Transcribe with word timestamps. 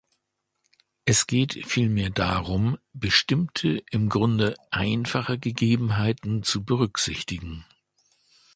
Es 1.05 1.27
geht 1.27 1.63
vielmehr 1.67 2.09
darum, 2.09 2.79
bestimmte 2.91 3.83
im 3.91 4.09
Grunde 4.09 4.55
einfache 4.71 5.37
Gegebenheiten 5.37 6.41
zu 6.41 6.63
berücksichtigen. 6.65 7.65